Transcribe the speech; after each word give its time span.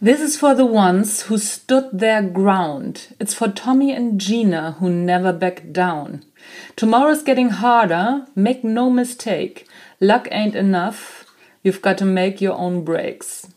This 0.00 0.20
is 0.20 0.36
for 0.36 0.54
the 0.54 0.66
ones 0.66 1.22
who 1.22 1.38
stood 1.38 1.88
their 1.90 2.22
ground. 2.22 3.14
It's 3.18 3.32
for 3.32 3.48
Tommy 3.48 3.92
and 3.94 4.20
Gina 4.20 4.72
who 4.78 4.90
never 4.90 5.32
backed 5.32 5.72
down. 5.72 6.22
Tomorrow's 6.76 7.22
getting 7.22 7.48
harder, 7.48 8.26
make 8.34 8.62
no 8.62 8.90
mistake. 8.90 9.66
Luck 9.98 10.28
ain't 10.30 10.54
enough, 10.54 11.24
you've 11.62 11.80
got 11.80 11.96
to 11.98 12.04
make 12.04 12.42
your 12.42 12.58
own 12.58 12.84
breaks. 12.84 13.48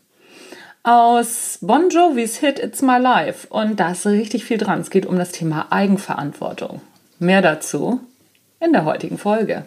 Aus 0.82 1.58
Bon 1.60 1.90
Jovis 1.90 2.38
Hit 2.38 2.58
It's 2.58 2.80
My 2.80 2.96
Life. 2.96 3.46
Und 3.50 3.78
da 3.78 3.90
ist 3.90 4.06
richtig 4.06 4.46
viel 4.46 4.56
dran. 4.56 4.80
Es 4.80 4.88
geht 4.88 5.04
um 5.04 5.18
das 5.18 5.32
Thema 5.32 5.70
Eigenverantwortung. 5.70 6.80
Mehr 7.18 7.42
dazu 7.42 8.00
in 8.60 8.72
der 8.72 8.86
heutigen 8.86 9.18
Folge. 9.18 9.66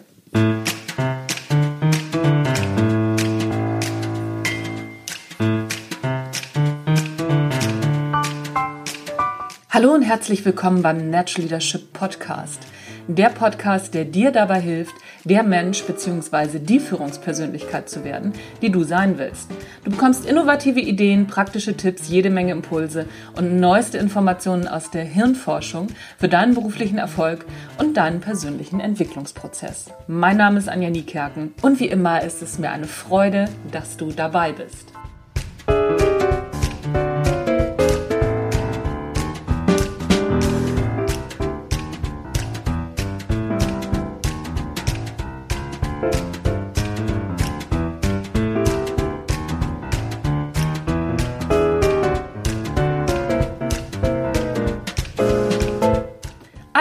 Hallo 9.74 9.92
und 9.92 10.02
herzlich 10.02 10.44
willkommen 10.44 10.82
beim 10.82 11.10
Natural 11.10 11.48
Leadership 11.48 11.92
Podcast. 11.92 12.62
Der 13.08 13.28
Podcast, 13.28 13.92
der 13.92 14.04
dir 14.04 14.30
dabei 14.30 14.60
hilft, 14.60 14.94
der 15.24 15.42
Mensch 15.42 15.82
bzw. 15.82 16.60
die 16.60 16.78
Führungspersönlichkeit 16.78 17.88
zu 17.88 18.04
werden, 18.04 18.34
die 18.62 18.70
du 18.70 18.84
sein 18.84 19.18
willst. 19.18 19.50
Du 19.82 19.90
bekommst 19.90 20.26
innovative 20.26 20.78
Ideen, 20.78 21.26
praktische 21.26 21.76
Tipps, 21.76 22.08
jede 22.08 22.30
Menge 22.30 22.52
Impulse 22.52 23.06
und 23.36 23.58
neueste 23.58 23.98
Informationen 23.98 24.68
aus 24.68 24.92
der 24.92 25.02
Hirnforschung 25.02 25.88
für 26.18 26.28
deinen 26.28 26.54
beruflichen 26.54 26.98
Erfolg 26.98 27.44
und 27.80 27.96
deinen 27.96 28.20
persönlichen 28.20 28.78
Entwicklungsprozess. 28.78 29.86
Mein 30.06 30.36
Name 30.36 30.60
ist 30.60 30.68
Anja 30.68 30.90
Niekerken 30.90 31.52
und 31.62 31.80
wie 31.80 31.88
immer 31.88 32.22
ist 32.22 32.42
es 32.42 32.60
mir 32.60 32.70
eine 32.70 32.86
Freude, 32.86 33.46
dass 33.72 33.96
du 33.96 34.12
dabei 34.12 34.52
bist. 34.52 34.92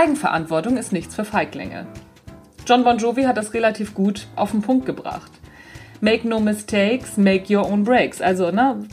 Eigenverantwortung 0.03 0.75
ist 0.75 0.91
nichts 0.91 1.15
für 1.15 1.23
Feiglinge. 1.23 1.87
John 2.67 2.83
Bon 2.83 2.97
Jovi 2.97 3.23
hat 3.23 3.37
das 3.37 3.53
relativ 3.53 3.93
gut 3.93 4.27
auf 4.35 4.51
den 4.51 4.61
Punkt 4.61 4.85
gebracht. 4.85 5.31
Make 6.01 6.27
no 6.27 6.41
mistakes, 6.41 7.15
make 7.15 7.55
your 7.55 7.65
own 7.65 7.85
breaks. 7.85 8.21
Also, 8.21 8.51
ne, 8.51 8.83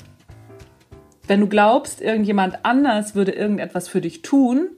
wenn 1.26 1.40
du 1.40 1.48
glaubst, 1.48 2.00
irgendjemand 2.00 2.64
anders 2.64 3.16
würde 3.16 3.32
irgendetwas 3.32 3.88
für 3.88 4.00
dich 4.00 4.22
tun 4.22 4.68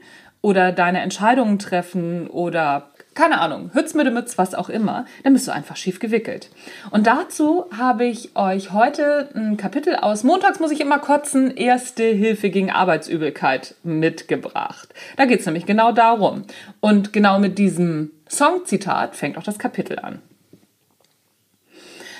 oder 0.40 0.72
deine 0.72 1.02
Entscheidungen 1.02 1.58
treffen 1.58 2.28
oder 2.28 2.91
keine 3.14 3.40
Ahnung, 3.40 3.70
Hütz 3.74 3.94
mit 3.94 4.12
Mütz, 4.12 4.38
was 4.38 4.54
auch 4.54 4.68
immer, 4.68 5.06
dann 5.22 5.32
bist 5.32 5.46
du 5.46 5.52
einfach 5.52 5.76
schief 5.76 6.00
gewickelt. 6.00 6.50
Und 6.90 7.06
dazu 7.06 7.66
habe 7.76 8.04
ich 8.04 8.36
euch 8.36 8.72
heute 8.72 9.28
ein 9.34 9.56
Kapitel 9.56 9.96
aus 9.96 10.24
Montags 10.24 10.60
muss 10.60 10.70
ich 10.70 10.80
immer 10.80 10.98
kotzen, 10.98 11.50
Erste 11.56 12.04
Hilfe 12.04 12.50
gegen 12.50 12.70
Arbeitsübelkeit 12.70 13.74
mitgebracht. 13.82 14.94
Da 15.16 15.26
geht 15.26 15.40
es 15.40 15.46
nämlich 15.46 15.66
genau 15.66 15.92
darum. 15.92 16.44
Und 16.80 17.12
genau 17.12 17.38
mit 17.38 17.58
diesem 17.58 18.10
Songzitat 18.28 19.14
fängt 19.16 19.36
auch 19.36 19.42
das 19.42 19.58
Kapitel 19.58 19.98
an. 19.98 20.20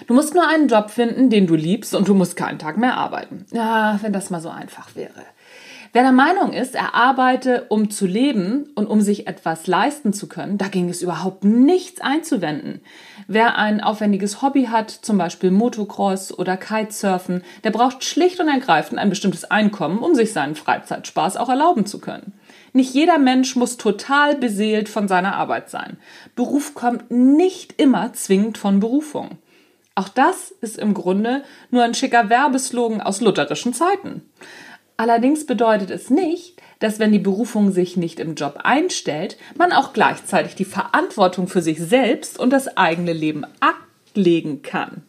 Du 0.07 0.15
musst 0.15 0.35
nur 0.35 0.47
einen 0.47 0.69
Job 0.69 0.91
finden, 0.91 1.31
den 1.31 1.47
du 1.47 1.55
liebst 1.55 1.95
und 1.95 2.09
du 2.09 2.15
musst 2.15 2.37
keinen 2.37 2.59
Tag 2.59 2.77
mehr 2.77 2.97
arbeiten. 2.97 3.47
Ja, 3.53 3.99
wenn 4.03 4.13
das 4.13 4.31
mal 4.31 4.41
so 4.41 4.51
einfach 4.51 4.95
wäre. 4.95 5.25
Wer 5.95 6.05
der 6.05 6.13
Meinung 6.13 6.55
ist, 6.55 6.75
er 6.75 6.95
arbeite, 6.95 7.67
um 7.69 7.91
zu 7.91 8.07
leben 8.07 8.71
und 8.75 8.87
um 8.87 9.03
sich 9.03 9.27
etwas 9.27 9.67
leisten 9.67 10.15
zu 10.15 10.27
können, 10.27 10.57
da 10.57 10.69
ging 10.69 10.89
es 10.89 11.03
überhaupt 11.03 11.45
nichts 11.45 12.01
einzuwenden. 12.01 12.81
Wer 13.29 13.59
ein 13.59 13.83
aufwendiges 13.83 14.41
Hobby 14.41 14.69
hat, 14.71 14.91
zum 14.91 15.19
Beispiel 15.19 15.51
Motocross 15.51 16.33
oder 16.37 16.57
Kitesurfen, 16.57 17.45
der 17.63 17.73
braucht 17.73 18.05
schlicht 18.05 18.41
und 18.41 18.49
ergreifend 18.49 18.99
ein 18.99 19.11
bestimmtes 19.11 19.45
Einkommen, 19.45 19.99
um 19.99 20.15
sich 20.15 20.33
seinen 20.33 20.55
Freizeitspaß 20.55 21.37
auch 21.37 21.51
erlauben 21.51 21.85
zu 21.85 21.99
können. 21.99 22.33
Nicht 22.73 22.95
jeder 22.95 23.19
Mensch 23.19 23.55
muss 23.55 23.77
total 23.77 24.35
beseelt 24.35 24.89
von 24.89 25.09
seiner 25.09 25.35
Arbeit 25.37 25.69
sein. 25.69 25.99
Beruf 26.35 26.73
kommt 26.73 27.11
nicht 27.11 27.79
immer 27.79 28.15
zwingend 28.15 28.57
von 28.57 28.81
Berufung. 28.81 29.37
Auch 29.95 30.09
das 30.09 30.53
ist 30.63 30.79
im 30.79 30.95
Grunde 30.95 31.43
nur 31.71 31.83
ein 31.83 31.93
schicker 31.93 32.31
Werbeslogan 32.31 33.03
aus 33.03 33.21
lutherischen 33.21 33.75
Zeiten. 33.75 34.23
Allerdings 35.03 35.47
bedeutet 35.47 35.91
es 35.91 36.11
nicht, 36.11 36.63
dass 36.79 37.01
wenn 37.01 37.11
die 37.11 37.19
Berufung 37.19 37.73
sich 37.73 37.97
nicht 37.97 38.21
im 38.21 38.37
Job 38.37 38.61
einstellt, 38.63 39.37
man 39.59 39.73
auch 39.73 39.93
gleichzeitig 39.93 40.55
die 40.55 40.65
Verantwortung 40.65 41.49
für 41.49 41.61
sich 41.61 41.81
selbst 41.81 42.39
und 42.39 42.53
das 42.53 42.77
eigene 42.77 43.13
Leben 43.13 43.45
ablegen 43.59 44.63
kann. 44.63 45.03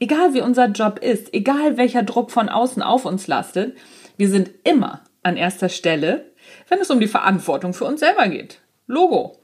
Egal 0.00 0.32
wie 0.32 0.40
unser 0.40 0.68
Job 0.68 1.00
ist, 1.00 1.34
egal 1.34 1.76
welcher 1.76 2.04
Druck 2.04 2.30
von 2.30 2.48
außen 2.48 2.80
auf 2.80 3.04
uns 3.04 3.26
lastet, 3.26 3.76
wir 4.16 4.30
sind 4.30 4.48
immer 4.64 5.04
an 5.22 5.36
erster 5.36 5.68
Stelle, 5.68 6.32
wenn 6.70 6.78
es 6.78 6.88
um 6.88 6.98
die 6.98 7.06
Verantwortung 7.06 7.74
für 7.74 7.84
uns 7.84 8.00
selber 8.00 8.28
geht. 8.28 8.62
Logo. 8.86 9.36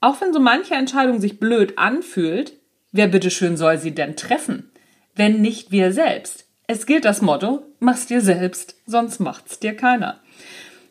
Auch 0.00 0.20
wenn 0.20 0.32
so 0.32 0.38
manche 0.38 0.74
Entscheidung 0.74 1.20
sich 1.20 1.40
blöd 1.40 1.76
anfühlt, 1.76 2.52
wer 2.92 3.08
bitteschön 3.08 3.56
soll 3.56 3.78
sie 3.78 3.96
denn 3.96 4.14
treffen? 4.14 4.70
Wenn 5.16 5.40
nicht 5.40 5.72
wir 5.72 5.92
selbst. 5.92 6.46
Es 6.66 6.86
gilt 6.86 7.04
das 7.04 7.22
Motto, 7.22 7.62
mach's 7.80 8.06
dir 8.06 8.20
selbst, 8.20 8.76
sonst 8.86 9.20
macht's 9.20 9.58
dir 9.58 9.76
keiner. 9.76 10.20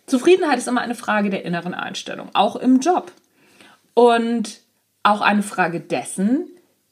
Zufriedenheit 0.05 0.57
ist 0.57 0.67
immer 0.67 0.81
eine 0.81 0.95
Frage 0.95 1.29
der 1.29 1.45
inneren 1.45 1.73
Einstellung, 1.73 2.29
auch 2.33 2.55
im 2.55 2.79
Job. 2.79 3.11
Und 3.93 4.59
auch 5.03 5.21
eine 5.21 5.43
Frage 5.43 5.79
dessen, 5.79 6.47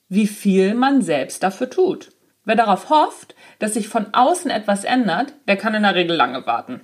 wie 0.08 0.28
viel 0.28 0.74
man 0.74 1.02
selbst 1.02 1.44
dafür 1.44 1.70
tut. 1.70 2.12
Wer 2.46 2.56
darauf 2.56 2.90
hofft, 2.90 3.36
dass 3.60 3.76
sich 3.76 3.88
von 3.88 4.14
außen 4.14 4.50
etwas 4.50 4.84
ändert, 4.84 5.34
der 5.48 5.58
kann 5.58 5.76
in 5.76 5.84
der 5.84 5.96
Regel 5.96 6.16
lange 6.16 6.46
warten. 6.48 6.82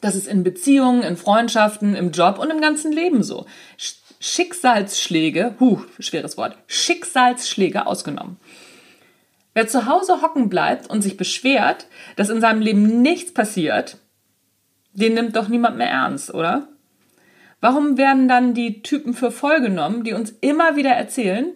Das 0.00 0.14
ist 0.14 0.28
in 0.28 0.42
Beziehungen, 0.42 1.02
in 1.02 1.16
Freundschaften, 1.16 1.94
im 1.94 2.10
Job 2.10 2.38
und 2.38 2.50
im 2.50 2.60
ganzen 2.60 2.92
Leben 2.92 3.22
so. 3.22 3.46
Schicksalsschläge, 4.18 5.54
huh, 5.60 5.82
schweres 5.98 6.36
Wort, 6.36 6.56
Schicksalsschläge 6.66 7.86
ausgenommen. 7.86 8.36
Wer 9.60 9.66
zu 9.66 9.84
Hause 9.84 10.22
hocken 10.22 10.48
bleibt 10.48 10.88
und 10.88 11.02
sich 11.02 11.18
beschwert, 11.18 11.86
dass 12.16 12.30
in 12.30 12.40
seinem 12.40 12.62
Leben 12.62 13.02
nichts 13.02 13.34
passiert, 13.34 13.98
den 14.94 15.12
nimmt 15.12 15.36
doch 15.36 15.48
niemand 15.48 15.76
mehr 15.76 15.90
ernst, 15.90 16.32
oder? 16.32 16.68
Warum 17.60 17.98
werden 17.98 18.26
dann 18.26 18.54
die 18.54 18.80
Typen 18.80 19.12
für 19.12 19.30
voll 19.30 19.60
genommen, 19.60 20.02
die 20.02 20.14
uns 20.14 20.30
immer 20.40 20.76
wieder 20.76 20.92
erzählen, 20.92 21.52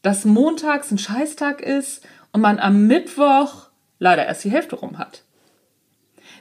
dass 0.00 0.24
montags 0.24 0.90
ein 0.90 0.96
Scheißtag 0.96 1.60
ist 1.60 2.06
und 2.32 2.40
man 2.40 2.58
am 2.58 2.86
Mittwoch 2.86 3.68
leider 3.98 4.24
erst 4.24 4.44
die 4.44 4.50
Hälfte 4.50 4.76
rum 4.76 4.96
hat? 4.96 5.24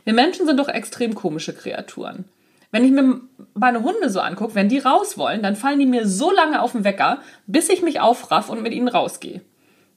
Wir 0.06 0.14
Menschen 0.14 0.46
sind 0.46 0.56
doch 0.62 0.70
extrem 0.70 1.14
komische 1.14 1.54
Kreaturen. 1.54 2.24
Wenn 2.72 2.86
ich 2.86 2.92
mir 2.92 3.20
meine 3.54 3.84
Hunde 3.84 4.10
so 4.10 4.22
angucke, 4.22 4.56
wenn 4.56 4.70
die 4.70 4.80
raus 4.80 5.18
wollen, 5.18 5.44
dann 5.44 5.58
fallen 5.58 5.80
die 5.80 5.86
mir 5.86 6.08
so 6.08 6.32
lange 6.32 6.62
auf 6.62 6.72
den 6.72 6.86
Wecker, 6.86 7.20
bis 7.48 7.68
ich 7.68 7.82
mich 7.82 8.00
aufraff 8.00 8.50
und 8.50 8.64
mit 8.64 8.72
ihnen 8.72 8.88
rausgehe. 8.88 9.42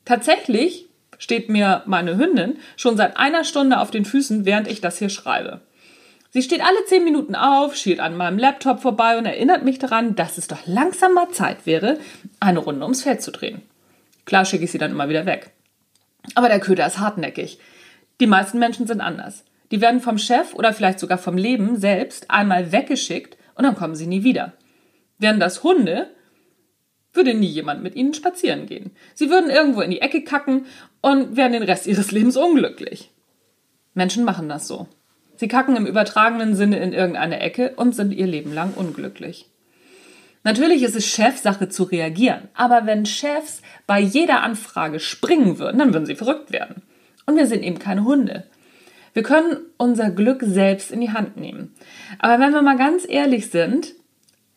Tatsächlich 0.04 0.88
steht 1.18 1.48
mir 1.48 1.82
meine 1.86 2.16
Hündin 2.16 2.58
schon 2.76 2.96
seit 2.96 3.16
einer 3.16 3.44
Stunde 3.44 3.80
auf 3.80 3.90
den 3.90 4.04
Füßen, 4.04 4.44
während 4.44 4.68
ich 4.68 4.80
das 4.80 4.98
hier 4.98 5.08
schreibe. 5.08 5.60
Sie 6.30 6.42
steht 6.42 6.62
alle 6.62 6.84
zehn 6.86 7.04
Minuten 7.04 7.34
auf, 7.34 7.76
schielt 7.76 8.00
an 8.00 8.16
meinem 8.16 8.38
Laptop 8.38 8.80
vorbei 8.80 9.18
und 9.18 9.26
erinnert 9.26 9.64
mich 9.64 9.78
daran, 9.78 10.14
dass 10.16 10.38
es 10.38 10.48
doch 10.48 10.66
langsam 10.66 11.12
mal 11.12 11.28
Zeit 11.28 11.66
wäre, 11.66 11.98
eine 12.40 12.58
Runde 12.58 12.82
ums 12.82 13.02
Feld 13.02 13.22
zu 13.22 13.30
drehen. 13.30 13.62
Klar 14.24 14.44
schicke 14.44 14.64
ich 14.64 14.70
sie 14.72 14.78
dann 14.78 14.92
immer 14.92 15.10
wieder 15.10 15.26
weg. 15.26 15.50
Aber 16.34 16.48
der 16.48 16.60
Köder 16.60 16.86
ist 16.86 16.98
hartnäckig. 16.98 17.58
Die 18.20 18.26
meisten 18.26 18.58
Menschen 18.58 18.86
sind 18.86 19.00
anders. 19.00 19.44
Die 19.70 19.80
werden 19.80 20.00
vom 20.00 20.18
Chef 20.18 20.54
oder 20.54 20.72
vielleicht 20.72 21.00
sogar 21.00 21.18
vom 21.18 21.36
Leben 21.36 21.76
selbst 21.76 22.30
einmal 22.30 22.72
weggeschickt 22.72 23.36
und 23.54 23.64
dann 23.64 23.76
kommen 23.76 23.94
sie 23.94 24.06
nie 24.06 24.24
wieder. 24.24 24.54
Während 25.18 25.42
das 25.42 25.62
Hunde 25.62 26.10
würde 27.22 27.38
nie 27.38 27.46
jemand 27.46 27.84
mit 27.84 27.94
ihnen 27.94 28.14
spazieren 28.14 28.66
gehen. 28.66 28.90
Sie 29.14 29.30
würden 29.30 29.48
irgendwo 29.48 29.80
in 29.80 29.92
die 29.92 30.00
Ecke 30.00 30.24
kacken 30.24 30.66
und 31.00 31.36
wären 31.36 31.52
den 31.52 31.62
Rest 31.62 31.86
ihres 31.86 32.10
Lebens 32.10 32.36
unglücklich. 32.36 33.10
Menschen 33.94 34.24
machen 34.24 34.48
das 34.48 34.66
so. 34.66 34.88
Sie 35.36 35.46
kacken 35.46 35.76
im 35.76 35.86
übertragenen 35.86 36.56
Sinne 36.56 36.80
in 36.80 36.92
irgendeine 36.92 37.38
Ecke 37.38 37.74
und 37.76 37.94
sind 37.94 38.12
ihr 38.12 38.26
Leben 38.26 38.52
lang 38.52 38.74
unglücklich. 38.74 39.48
Natürlich 40.42 40.82
ist 40.82 40.96
es 40.96 41.06
Chefsache 41.06 41.68
zu 41.68 41.84
reagieren, 41.84 42.48
aber 42.54 42.86
wenn 42.86 43.06
Chefs 43.06 43.62
bei 43.86 44.00
jeder 44.00 44.42
Anfrage 44.42 44.98
springen 44.98 45.60
würden, 45.60 45.78
dann 45.78 45.92
würden 45.92 46.06
sie 46.06 46.16
verrückt 46.16 46.50
werden. 46.50 46.82
Und 47.26 47.36
wir 47.36 47.46
sind 47.46 47.62
eben 47.62 47.78
keine 47.78 48.04
Hunde. 48.04 48.44
Wir 49.12 49.22
können 49.22 49.58
unser 49.76 50.10
Glück 50.10 50.42
selbst 50.44 50.90
in 50.90 51.00
die 51.00 51.12
Hand 51.12 51.36
nehmen. 51.36 51.72
Aber 52.18 52.42
wenn 52.42 52.52
wir 52.52 52.62
mal 52.62 52.76
ganz 52.76 53.06
ehrlich 53.08 53.50
sind, 53.50 53.94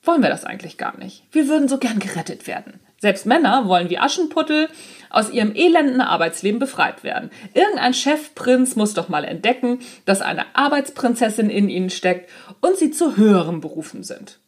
wollen 0.08 0.22
wir 0.22 0.30
das 0.30 0.46
eigentlich 0.46 0.78
gar 0.78 0.98
nicht. 0.98 1.24
Wir 1.32 1.48
würden 1.48 1.68
so 1.68 1.78
gern 1.78 2.00
gerettet 2.00 2.48
werden. 2.48 2.80
Selbst 2.98 3.26
Männer 3.26 3.68
wollen 3.68 3.90
wie 3.90 4.00
Aschenputtel 4.00 4.70
aus 5.10 5.30
ihrem 5.30 5.54
elenden 5.56 6.02
Arbeitsleben 6.02 6.60
befreit 6.60 7.04
werden. 7.04 7.30
Irgendein 7.54 7.94
Chefprinz 7.94 8.76
muss 8.76 8.94
doch 8.94 9.10
mal 9.10 9.26
entdecken, 9.26 9.80
dass 10.06 10.22
eine 10.22 10.46
Arbeitsprinzessin 10.56 11.50
in 11.50 11.70
ihnen 11.70 11.90
steckt 11.90 12.30
und 12.62 12.78
sie 12.78 12.92
zu 12.92 13.18
höherem 13.18 13.62
berufen 13.62 14.04
sind. 14.04 14.40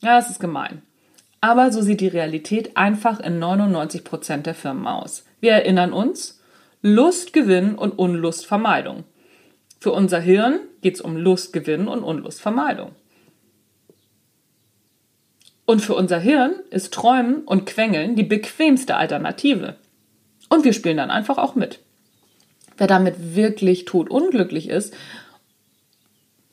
Ja, 0.00 0.16
das 0.16 0.30
ist 0.30 0.40
gemein. 0.40 0.82
Aber 1.40 1.72
so 1.72 1.80
sieht 1.80 2.00
die 2.00 2.08
Realität 2.08 2.76
einfach 2.76 3.20
in 3.20 3.38
99 3.38 4.04
Prozent 4.04 4.46
der 4.46 4.54
Firmen 4.54 4.86
aus. 4.86 5.24
Wir 5.40 5.52
erinnern 5.52 5.92
uns, 5.92 6.40
Lustgewinn 6.82 7.74
und 7.74 7.98
Unlustvermeidung. 7.98 9.04
Für 9.78 9.92
unser 9.92 10.20
Hirn 10.20 10.60
geht 10.82 10.96
es 10.96 11.00
um 11.00 11.16
Lustgewinn 11.16 11.88
und 11.88 12.02
Unlustvermeidung. 12.02 12.92
Und 15.70 15.78
für 15.78 15.94
unser 15.94 16.18
Hirn 16.18 16.54
ist 16.70 16.92
Träumen 16.92 17.44
und 17.44 17.64
Quengeln 17.64 18.16
die 18.16 18.24
bequemste 18.24 18.96
Alternative. 18.96 19.76
Und 20.48 20.64
wir 20.64 20.72
spielen 20.72 20.96
dann 20.96 21.12
einfach 21.12 21.38
auch 21.38 21.54
mit. 21.54 21.78
Wer 22.76 22.88
damit 22.88 23.36
wirklich 23.36 23.84
totunglücklich 23.84 24.68
ist, 24.68 24.92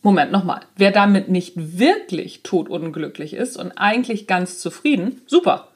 Moment 0.04 0.31
nochmal, 0.31 0.60
wer 0.75 0.92
damit 0.92 1.30
nicht 1.30 1.54
wirklich 1.56 2.44
totunglücklich 2.44 3.34
ist 3.34 3.58
und 3.58 3.72
eigentlich 3.72 4.28
ganz 4.28 4.60
zufrieden, 4.60 5.19
super. 5.25 5.69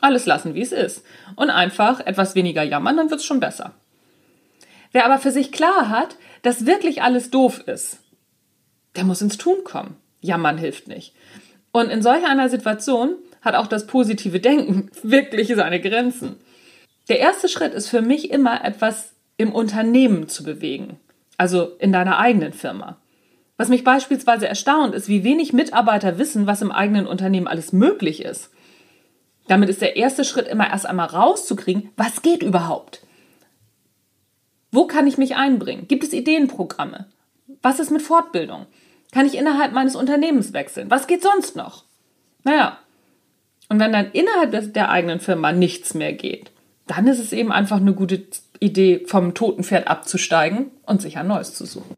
Alles 0.00 0.24
lassen, 0.26 0.54
wie 0.54 0.62
es 0.62 0.70
ist. 0.70 1.02
Und 1.34 1.50
einfach 1.50 1.98
etwas 1.98 2.36
weniger 2.36 2.62
jammern, 2.62 2.96
dann 2.96 3.10
wird 3.10 3.18
es 3.18 3.26
schon 3.26 3.40
besser. 3.40 3.72
Wer 4.92 5.04
aber 5.04 5.18
für 5.18 5.32
sich 5.32 5.50
klar 5.50 5.88
hat, 5.88 6.14
dass 6.42 6.64
wirklich 6.64 7.02
alles 7.02 7.32
doof 7.32 7.58
ist, 7.66 7.98
der 8.94 9.02
muss 9.02 9.20
ins 9.20 9.36
Tun 9.36 9.64
kommen. 9.64 9.96
Jammern 10.20 10.58
hilft 10.58 10.86
nicht. 10.86 11.12
Und 11.78 11.90
in 11.90 12.02
solch 12.02 12.26
einer 12.26 12.48
Situation 12.48 13.14
hat 13.40 13.54
auch 13.54 13.68
das 13.68 13.86
positive 13.86 14.40
Denken 14.40 14.90
wirklich 15.04 15.46
seine 15.54 15.80
Grenzen. 15.80 16.34
Der 17.08 17.20
erste 17.20 17.48
Schritt 17.48 17.72
ist 17.72 17.88
für 17.88 18.02
mich 18.02 18.32
immer 18.32 18.64
etwas 18.64 19.12
im 19.36 19.52
Unternehmen 19.52 20.28
zu 20.28 20.42
bewegen, 20.42 20.98
also 21.36 21.76
in 21.78 21.92
deiner 21.92 22.18
eigenen 22.18 22.52
Firma. 22.52 22.98
Was 23.56 23.68
mich 23.68 23.84
beispielsweise 23.84 24.48
erstaunt, 24.48 24.92
ist, 24.92 25.06
wie 25.06 25.22
wenig 25.22 25.52
Mitarbeiter 25.52 26.18
wissen, 26.18 26.48
was 26.48 26.62
im 26.62 26.72
eigenen 26.72 27.06
Unternehmen 27.06 27.46
alles 27.46 27.72
möglich 27.72 28.24
ist. 28.24 28.50
Damit 29.46 29.68
ist 29.68 29.80
der 29.80 29.94
erste 29.94 30.24
Schritt 30.24 30.48
immer 30.48 30.68
erst 30.68 30.84
einmal 30.84 31.06
rauszukriegen, 31.06 31.90
was 31.96 32.22
geht 32.22 32.42
überhaupt? 32.42 33.02
Wo 34.72 34.88
kann 34.88 35.06
ich 35.06 35.16
mich 35.16 35.36
einbringen? 35.36 35.86
Gibt 35.86 36.02
es 36.02 36.12
Ideenprogramme? 36.12 37.06
Was 37.62 37.78
ist 37.78 37.92
mit 37.92 38.02
Fortbildung? 38.02 38.66
Kann 39.10 39.26
ich 39.26 39.38
innerhalb 39.38 39.72
meines 39.72 39.96
Unternehmens 39.96 40.52
wechseln? 40.52 40.90
Was 40.90 41.06
geht 41.06 41.22
sonst 41.22 41.56
noch? 41.56 41.84
Naja, 42.44 42.78
und 43.70 43.80
wenn 43.80 43.92
dann 43.92 44.10
innerhalb 44.12 44.74
der 44.74 44.90
eigenen 44.90 45.20
Firma 45.20 45.52
nichts 45.52 45.94
mehr 45.94 46.12
geht, 46.12 46.50
dann 46.86 47.06
ist 47.06 47.18
es 47.18 47.32
eben 47.32 47.50
einfach 47.50 47.78
eine 47.78 47.94
gute 47.94 48.22
Idee, 48.60 49.04
vom 49.06 49.32
toten 49.34 49.64
Pferd 49.64 49.88
abzusteigen 49.88 50.70
und 50.84 51.00
sich 51.00 51.16
ein 51.16 51.26
neues 51.26 51.54
zu 51.54 51.64
suchen. 51.64 51.94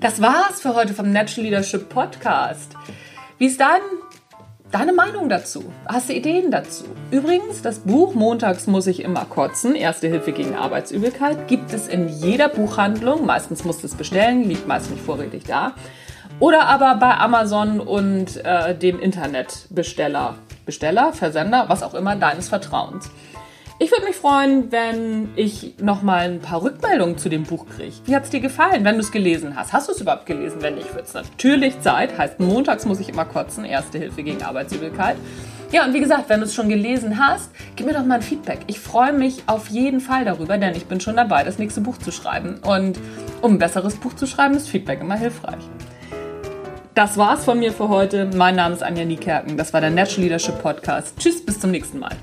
Das 0.00 0.22
war's 0.22 0.62
für 0.62 0.74
heute 0.74 0.94
vom 0.94 1.12
Natural 1.12 1.44
Leadership 1.44 1.90
Podcast. 1.90 2.72
Wie 3.36 3.46
ist 3.46 3.60
dein 3.60 3.80
deine 4.72 4.92
Meinung 4.92 5.28
dazu? 5.28 5.64
Hast 5.86 6.08
du 6.08 6.14
Ideen 6.14 6.50
dazu? 6.50 6.84
Übrigens, 7.10 7.62
das 7.62 7.80
Buch 7.80 8.14
Montags 8.14 8.66
muss 8.66 8.86
ich 8.86 9.02
immer 9.02 9.24
kotzen, 9.24 9.74
Erste 9.74 10.08
Hilfe 10.08 10.32
gegen 10.32 10.54
Arbeitsübelkeit, 10.54 11.48
gibt 11.48 11.72
es 11.72 11.88
in 11.88 12.08
jeder 12.08 12.48
Buchhandlung. 12.48 13.24
Meistens 13.26 13.64
musst 13.64 13.82
du 13.82 13.86
es 13.86 13.94
bestellen, 13.94 14.44
liegt 14.44 14.66
meist 14.66 14.90
nicht 14.90 15.02
vorrätig 15.02 15.44
da. 15.44 15.74
Oder 16.40 16.66
aber 16.66 16.96
bei 16.96 17.16
Amazon 17.16 17.80
und 17.80 18.44
äh, 18.44 18.74
dem 18.74 19.00
Internetbesteller, 19.00 20.36
Besteller, 20.64 21.12
Versender, 21.12 21.64
was 21.68 21.82
auch 21.82 21.94
immer 21.94 22.14
deines 22.16 22.48
Vertrauens. 22.48 23.10
Ich 23.80 23.92
würde 23.92 24.06
mich 24.06 24.16
freuen, 24.16 24.72
wenn 24.72 25.28
ich 25.36 25.74
nochmal 25.80 26.28
ein 26.28 26.40
paar 26.40 26.62
Rückmeldungen 26.64 27.16
zu 27.16 27.28
dem 27.28 27.44
Buch 27.44 27.64
kriege. 27.76 27.94
Wie 28.06 28.16
hat 28.16 28.24
es 28.24 28.30
dir 28.30 28.40
gefallen, 28.40 28.84
wenn 28.84 28.96
du 28.96 29.02
es 29.02 29.12
gelesen 29.12 29.54
hast? 29.54 29.72
Hast 29.72 29.86
du 29.86 29.92
es 29.92 30.00
überhaupt 30.00 30.26
gelesen? 30.26 30.56
Wenn 30.60 30.74
nicht, 30.74 30.92
wird 30.96 31.06
es 31.06 31.14
natürlich 31.14 31.80
Zeit. 31.80 32.18
Heißt, 32.18 32.40
montags 32.40 32.86
muss 32.86 32.98
ich 32.98 33.08
immer 33.08 33.24
kotzen. 33.24 33.64
Erste 33.64 33.98
Hilfe 33.98 34.24
gegen 34.24 34.42
Arbeitsübelkeit. 34.42 35.14
Ja, 35.70 35.84
und 35.84 35.94
wie 35.94 36.00
gesagt, 36.00 36.28
wenn 36.28 36.40
du 36.40 36.46
es 36.46 36.54
schon 36.54 36.68
gelesen 36.68 37.24
hast, 37.24 37.52
gib 37.76 37.86
mir 37.86 37.92
doch 37.92 38.04
mal 38.04 38.16
ein 38.16 38.22
Feedback. 38.22 38.60
Ich 38.66 38.80
freue 38.80 39.12
mich 39.12 39.44
auf 39.46 39.68
jeden 39.68 40.00
Fall 40.00 40.24
darüber, 40.24 40.58
denn 40.58 40.74
ich 40.74 40.86
bin 40.86 40.98
schon 41.00 41.14
dabei, 41.14 41.44
das 41.44 41.58
nächste 41.58 41.80
Buch 41.80 41.98
zu 41.98 42.10
schreiben. 42.10 42.58
Und 42.64 42.98
um 43.42 43.52
ein 43.52 43.58
besseres 43.58 43.94
Buch 43.94 44.14
zu 44.14 44.26
schreiben, 44.26 44.56
ist 44.56 44.68
Feedback 44.68 45.02
immer 45.02 45.16
hilfreich. 45.16 45.62
Das 46.94 47.16
war's 47.16 47.44
von 47.44 47.60
mir 47.60 47.70
für 47.70 47.88
heute. 47.88 48.28
Mein 48.34 48.56
Name 48.56 48.74
ist 48.74 48.82
Anja 48.82 49.04
Niekerken. 49.04 49.56
Das 49.56 49.72
war 49.72 49.80
der 49.80 49.90
Natural 49.90 50.24
Leadership 50.24 50.60
Podcast. 50.60 51.16
Tschüss, 51.16 51.46
bis 51.46 51.60
zum 51.60 51.70
nächsten 51.70 52.00
Mal. 52.00 52.16